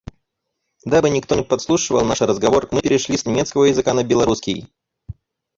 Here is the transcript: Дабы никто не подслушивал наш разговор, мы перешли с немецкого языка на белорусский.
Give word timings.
Дабы 0.83 1.11
никто 1.11 1.35
не 1.35 1.43
подслушивал 1.43 2.03
наш 2.05 2.21
разговор, 2.21 2.67
мы 2.71 2.81
перешли 2.81 3.17
с 3.17 3.27
немецкого 3.27 3.65
языка 3.65 3.93
на 3.93 4.03
белорусский. 4.03 4.67